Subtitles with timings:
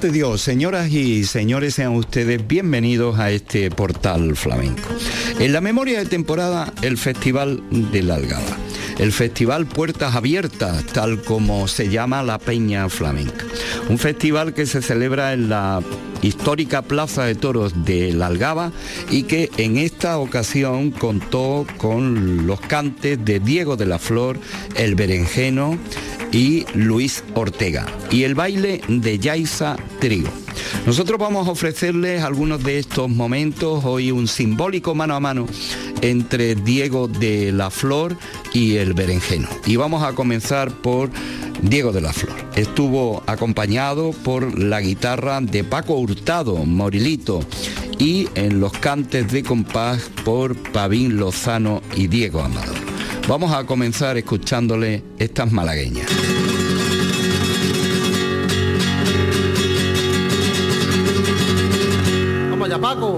[0.00, 4.88] de Dios, señoras y señores, sean ustedes bienvenidos a este portal flamenco.
[5.38, 8.56] En la memoria de temporada, el Festival de la Algaba.
[8.98, 13.44] El Festival Puertas Abiertas, tal como se llama la Peña Flamenca.
[13.88, 15.82] Un festival que se celebra en la
[16.22, 18.72] histórica Plaza de Toros de la Algaba
[19.10, 24.38] y que en esta ocasión contó con los cantes de Diego de la Flor,
[24.76, 25.78] el Berenjeno,
[26.32, 30.30] y Luis Ortega y el baile de Yaisa Trigo.
[30.86, 35.46] Nosotros vamos a ofrecerles algunos de estos momentos, hoy un simbólico mano a mano
[36.02, 38.16] entre Diego de la Flor
[38.52, 39.48] y el Berenjeno.
[39.66, 41.10] Y vamos a comenzar por
[41.62, 42.36] Diego de la Flor.
[42.56, 47.40] Estuvo acompañado por la guitarra de Paco Hurtado, Morilito,
[47.98, 52.79] y en los cantes de compás por Pavín Lozano y Diego Amador.
[53.30, 56.08] Vamos a comenzar escuchándole estas malagueñas.
[62.50, 63.14] Vamos allá, Paco.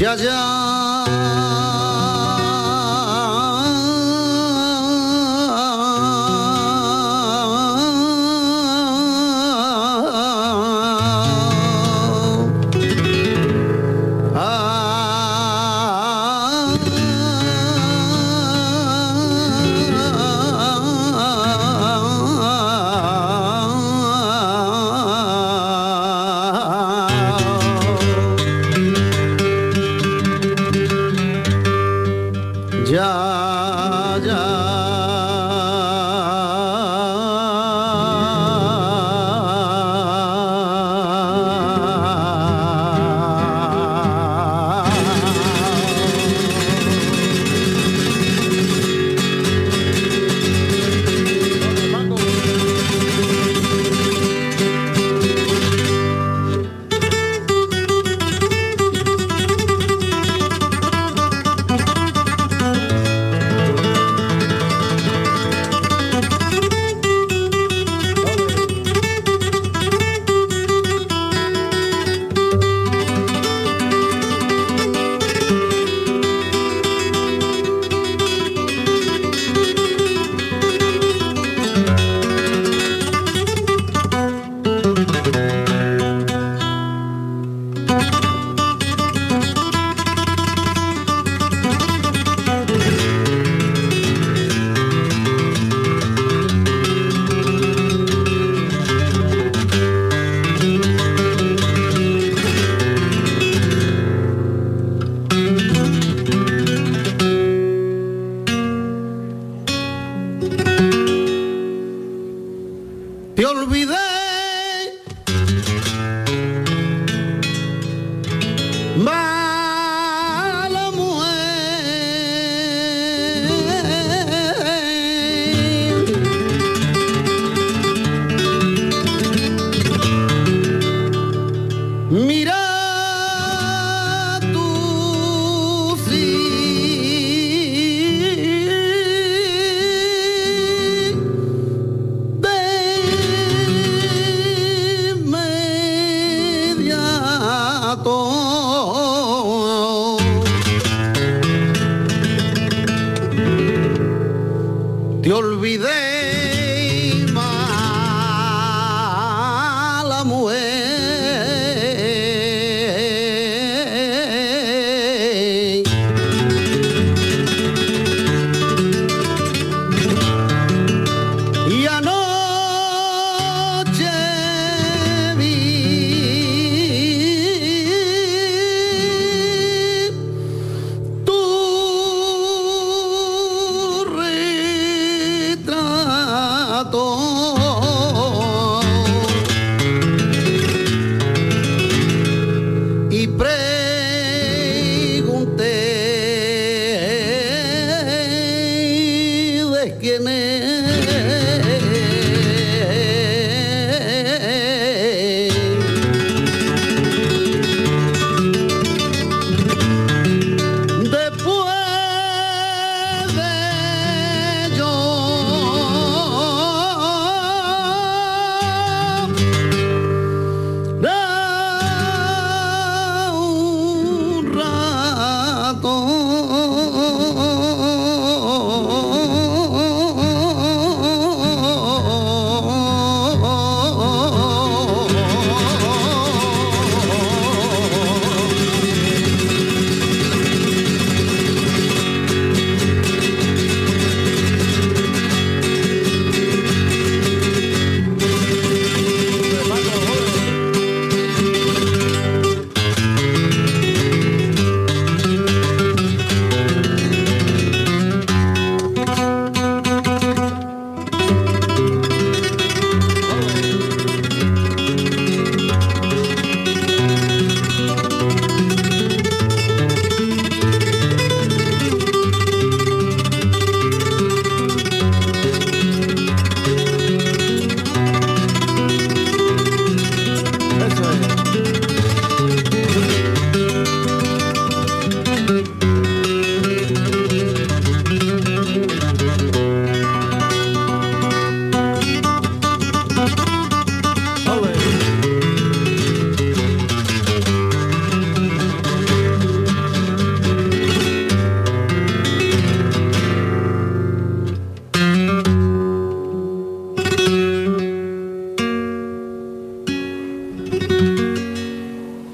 [0.00, 0.59] 자자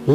[0.06, 0.14] Ya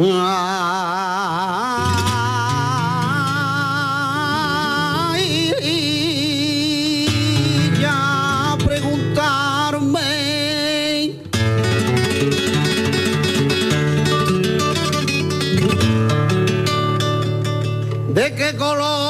[8.64, 10.00] preguntarme.
[18.14, 19.01] De qué color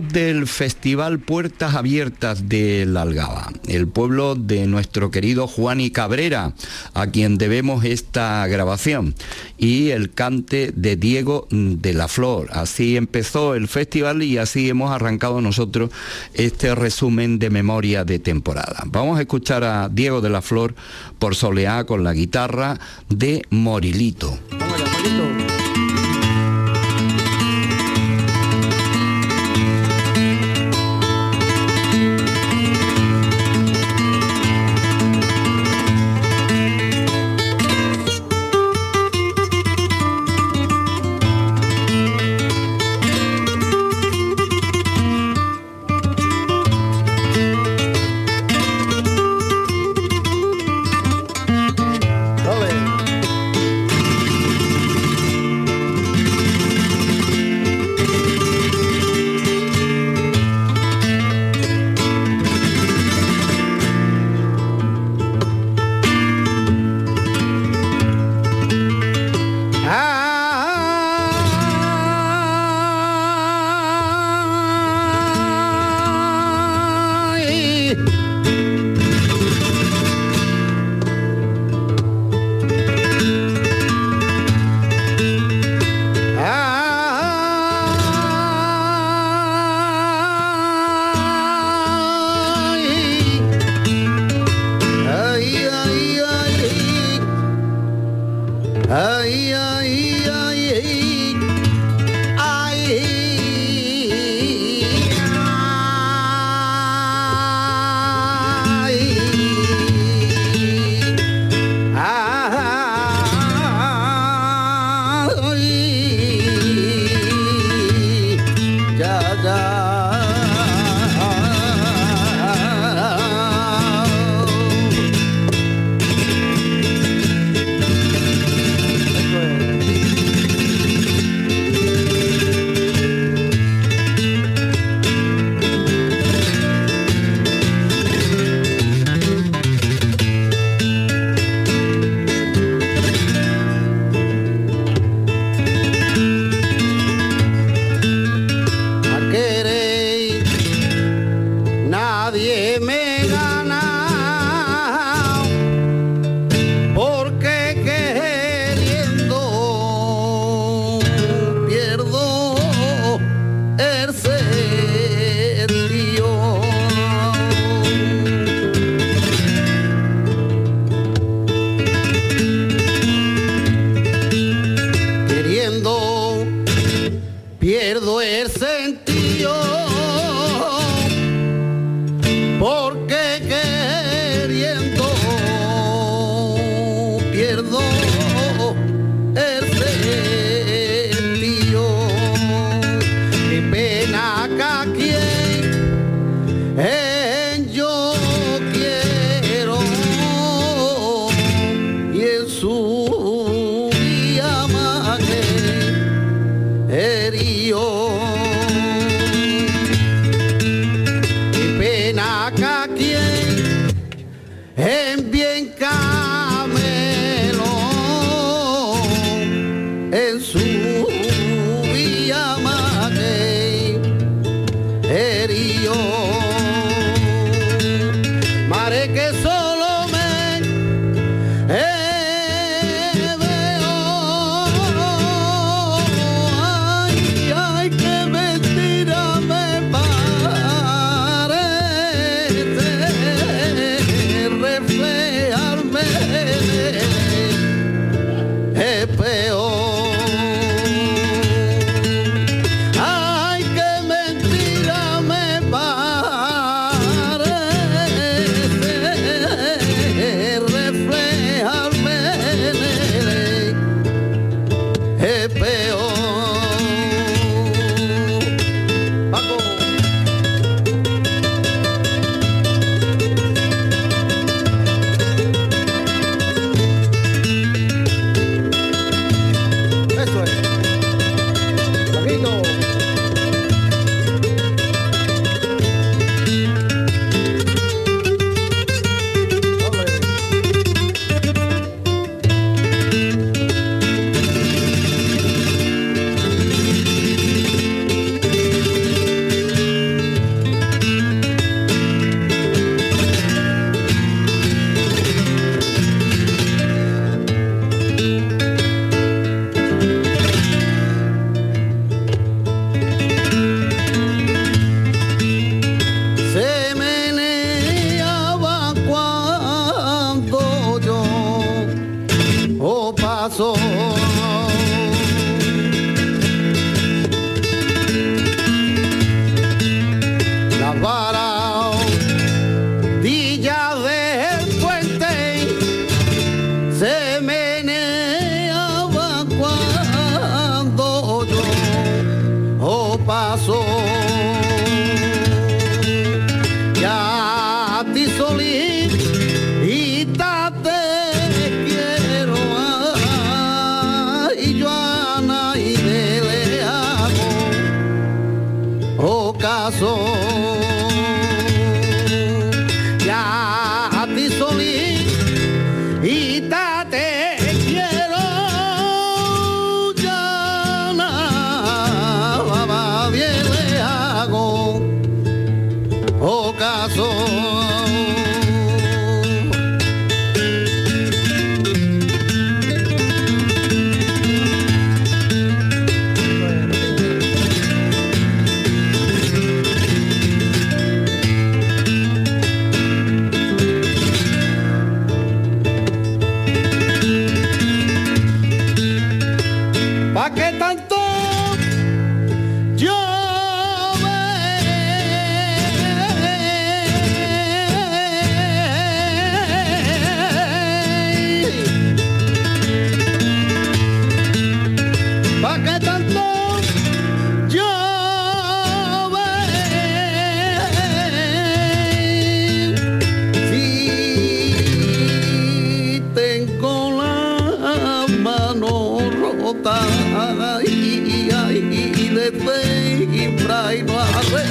[0.00, 6.54] Del Festival Puertas Abiertas de La Algaba, el pueblo de nuestro querido Juan y Cabrera,
[6.94, 9.14] a quien debemos esta grabación,
[9.58, 12.48] y el cante de Diego de la Flor.
[12.52, 15.90] Así empezó el festival y así hemos arrancado nosotros
[16.32, 18.84] este resumen de memoria de temporada.
[18.86, 20.74] Vamos a escuchar a Diego de la Flor
[21.18, 22.80] por soleá con la guitarra
[23.10, 24.38] de Morilito.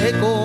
[0.02, 0.41] seco.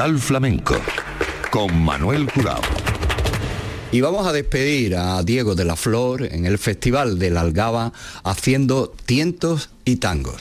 [0.00, 0.80] Flamenco
[1.50, 2.62] con Manuel Curao.
[3.92, 7.92] Y vamos a despedir a Diego de la Flor en el Festival de la Algaba
[8.24, 10.40] haciendo tientos y tangos.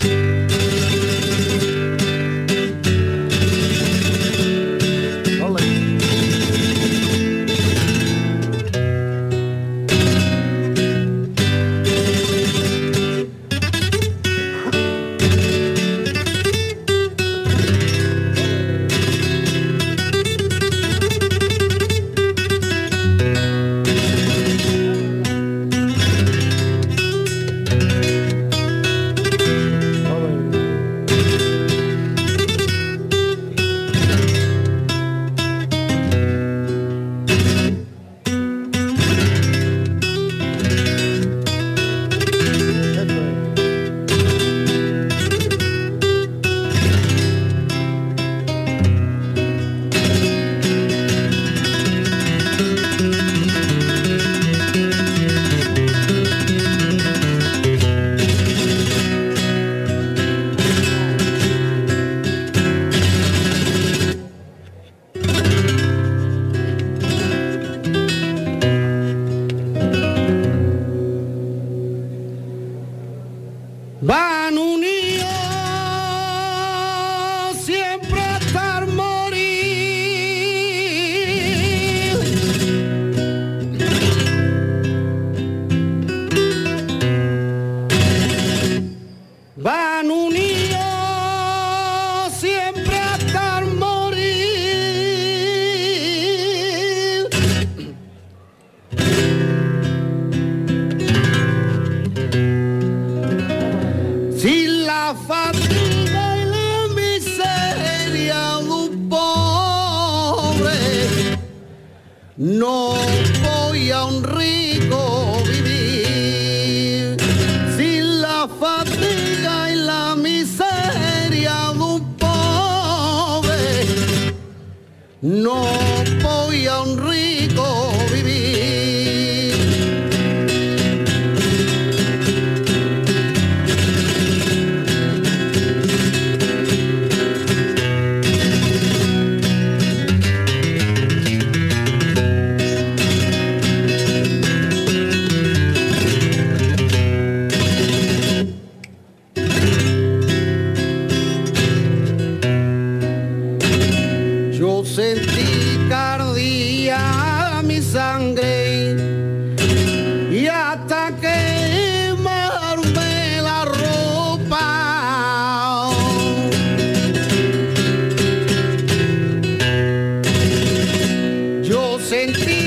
[172.12, 172.59] Yo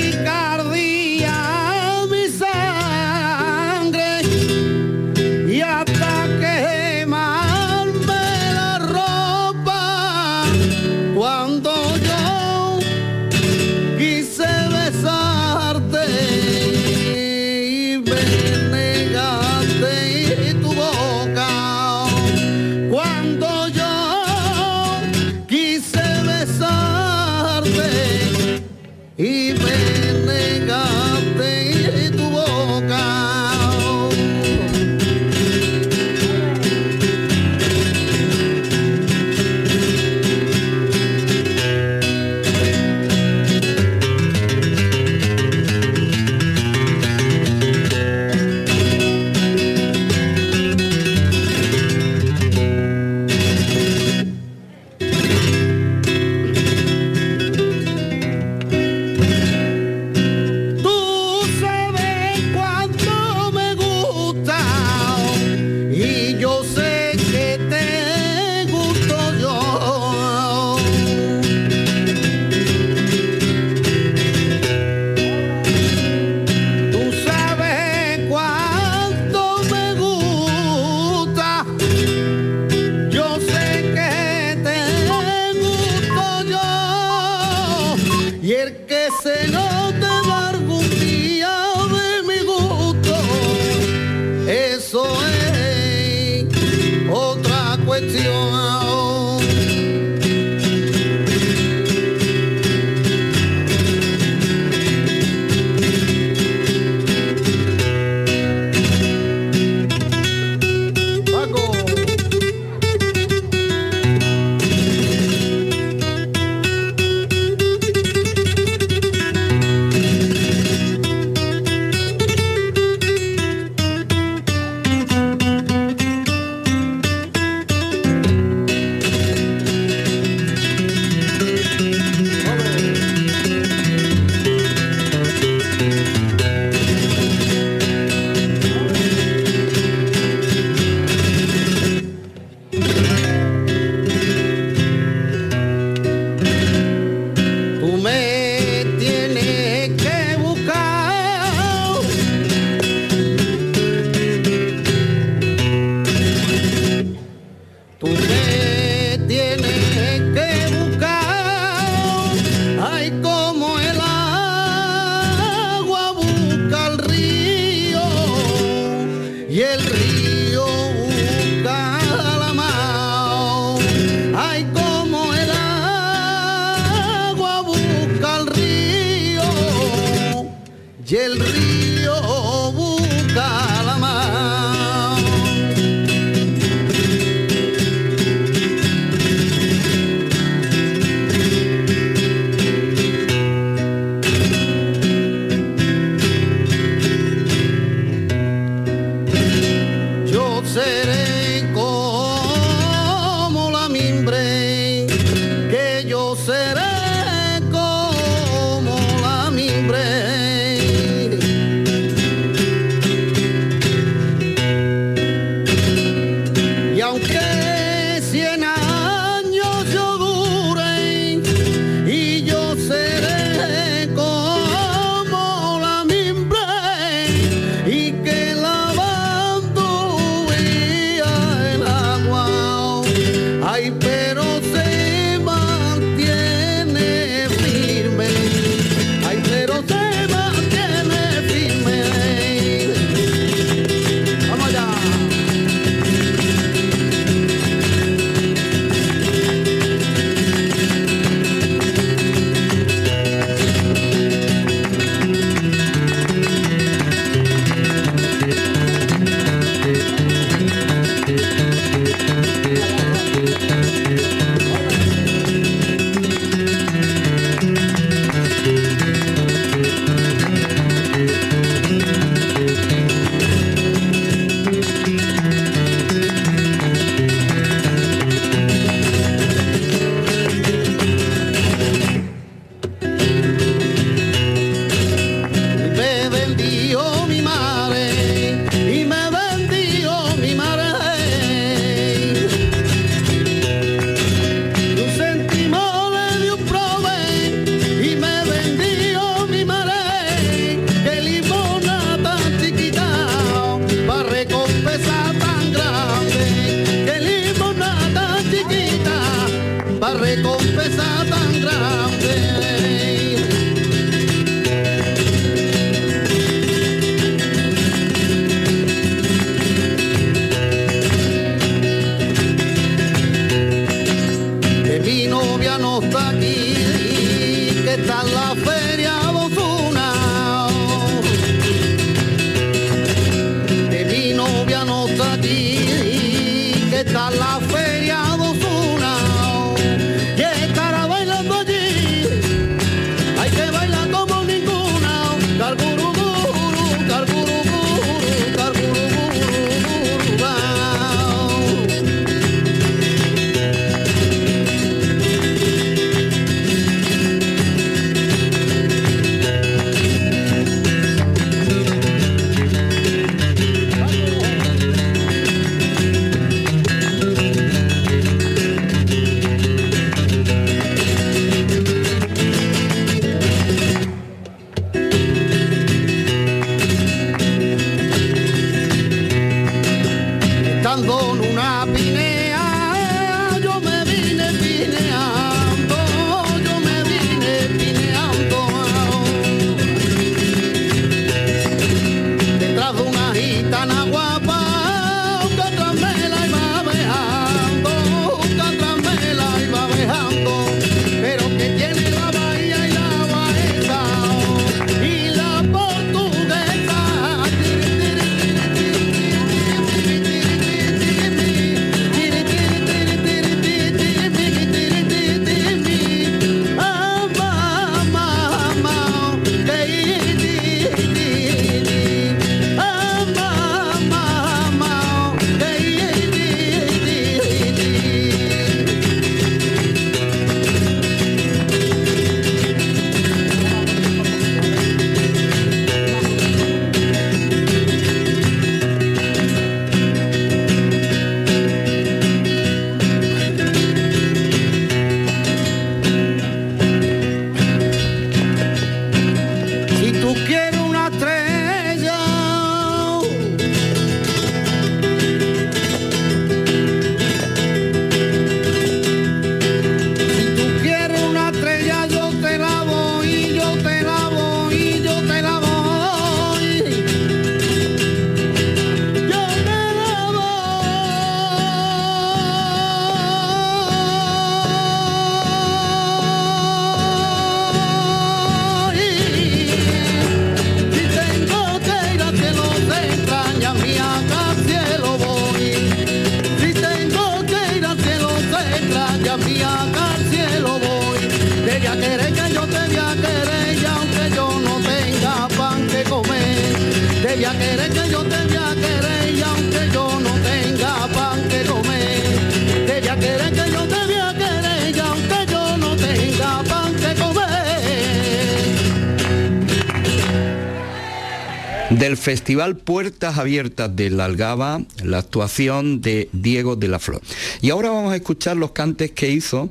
[512.83, 517.21] Puertas Abiertas de la Algaba, la actuación de Diego de la Flor.
[517.61, 519.69] Y ahora vamos a escuchar los cantes que hizo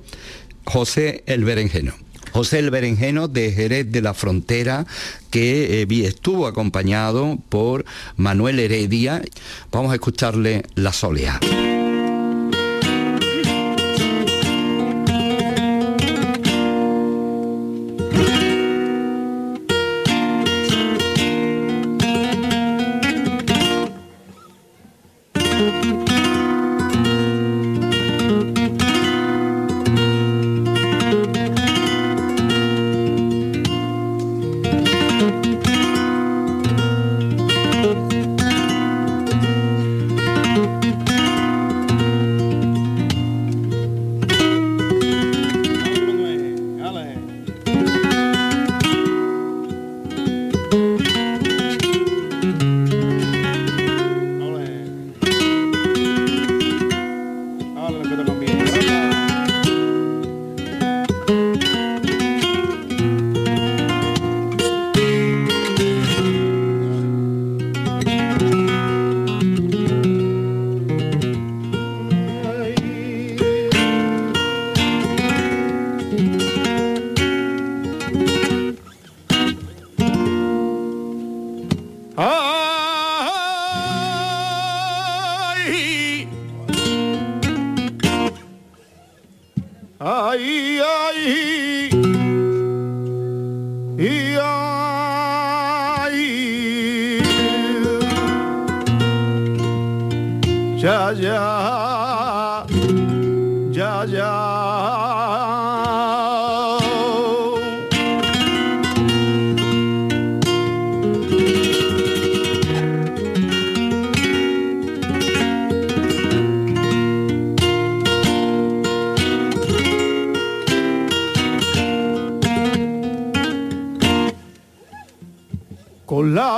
[0.64, 1.94] José el Berenjeno.
[2.32, 4.86] José el Berenjeno de Jerez de la Frontera,
[5.30, 7.84] que eh, estuvo acompañado por
[8.16, 9.22] Manuel Heredia.
[9.70, 11.40] Vamos a escucharle La Soleá.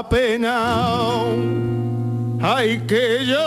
[0.09, 1.18] Pena,
[2.40, 3.43] hay que yo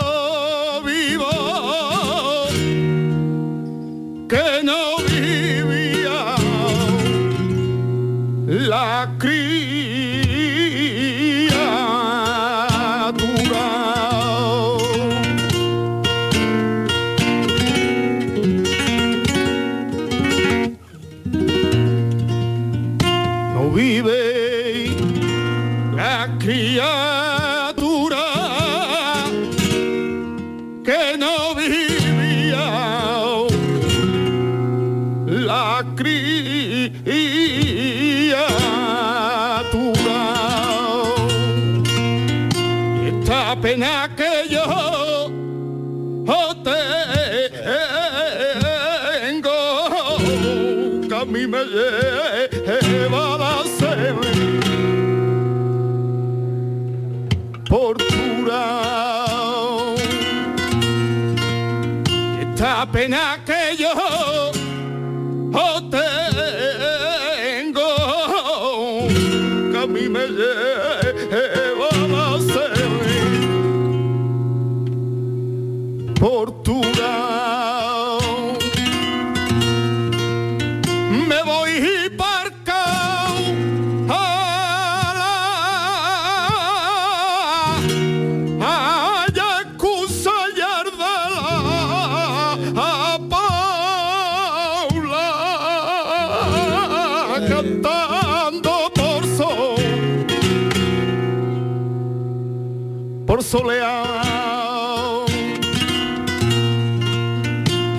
[103.48, 105.26] soleado.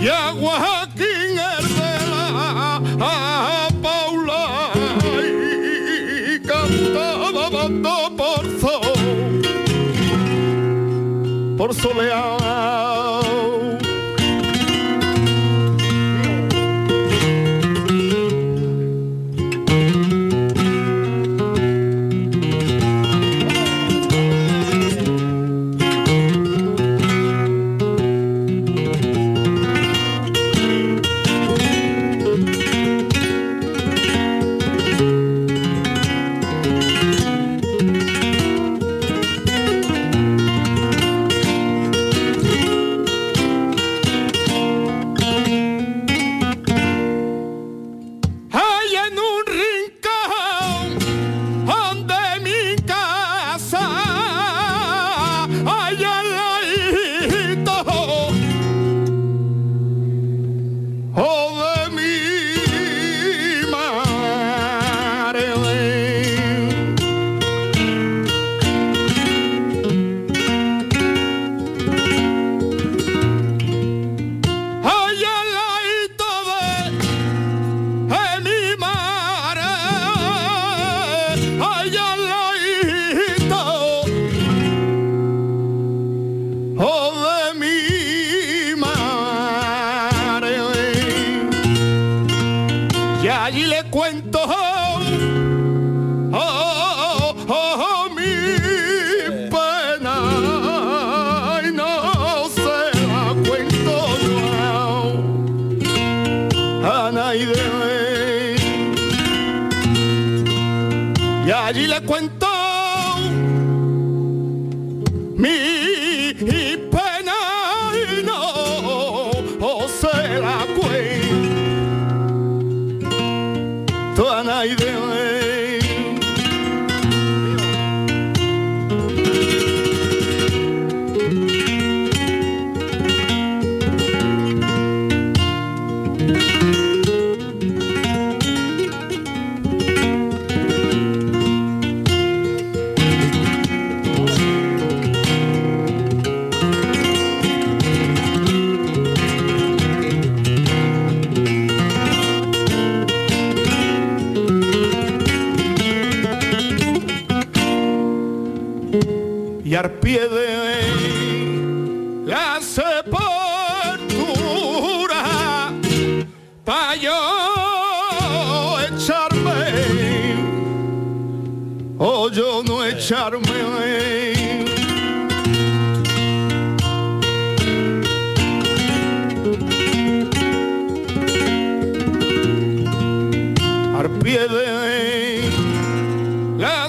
[0.00, 4.70] Y a Joaquín Herbela a Paula
[5.22, 9.42] y cantaba dando por sol.
[11.56, 12.37] Por soleado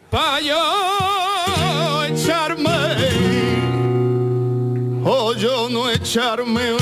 [0.09, 2.71] para yo echarme.
[5.05, 6.76] O oh, yo no echarme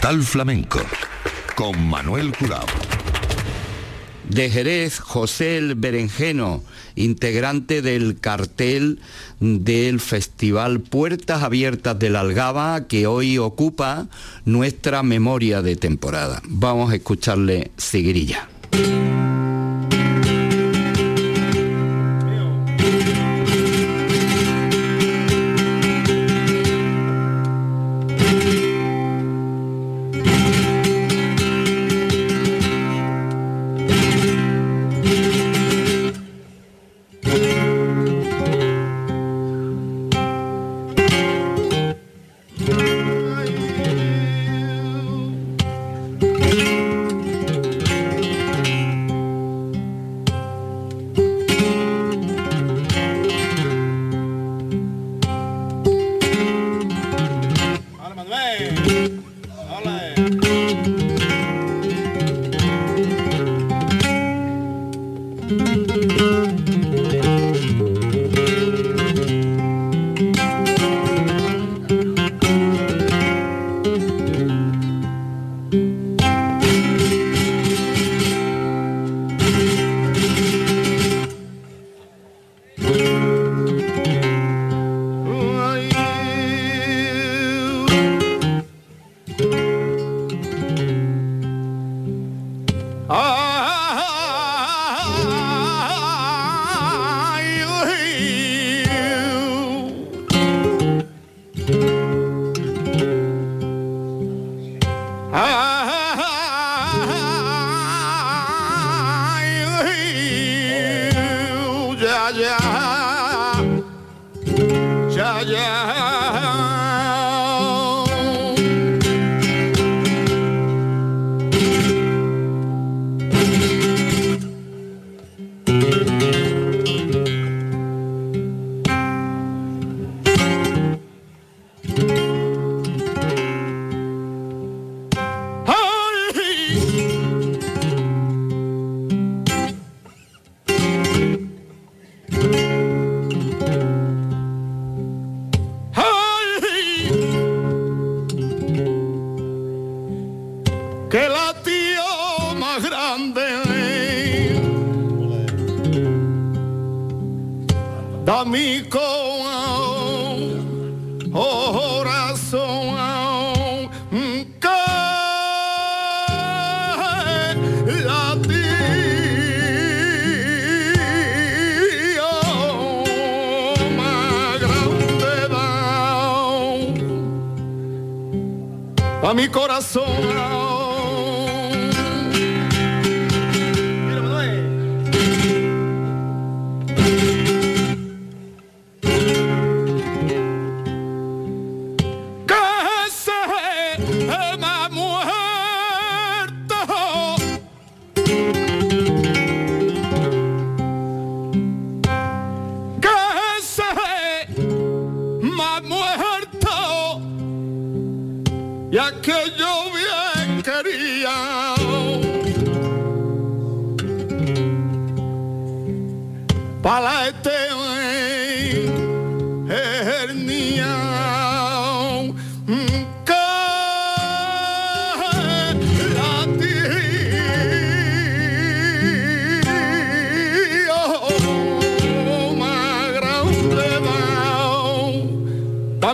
[0.00, 0.80] Portal Flamenco
[1.56, 2.64] con Manuel Curao.
[4.30, 6.62] De Jerez, José el Berenjeno,
[6.94, 8.98] integrante del cartel
[9.40, 14.08] del Festival Puertas Abiertas de la Algaba, que hoy ocupa
[14.46, 16.40] nuestra memoria de temporada.
[16.46, 18.48] Vamos a escucharle Sigrilla.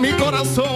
[0.01, 0.76] mi corazón.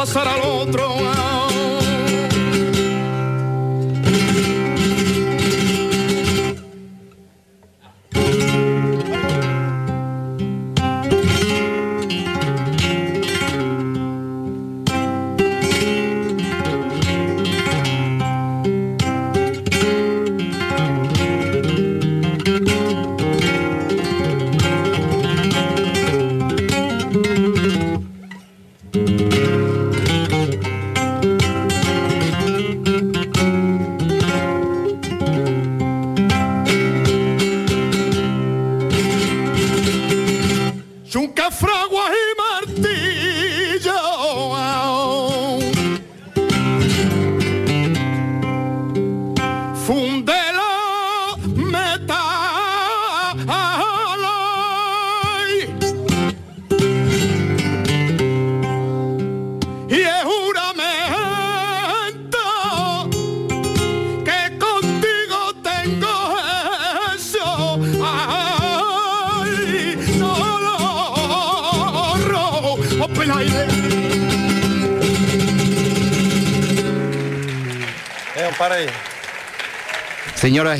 [0.00, 0.59] pasar al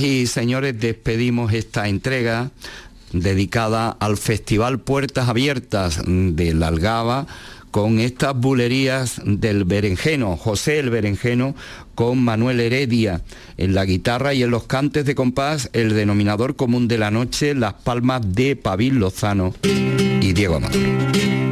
[0.01, 2.51] Y señores, despedimos esta entrega
[3.13, 7.27] dedicada al Festival Puertas Abiertas de la Algaba
[7.71, 11.55] con estas bulerías del berenjeno, José el berenjeno,
[11.95, 13.21] con Manuel Heredia
[13.59, 17.55] en la guitarra y en los cantes de compás, el denominador común de la noche,
[17.55, 21.50] las palmas de Pavil Lozano y Diego Amador.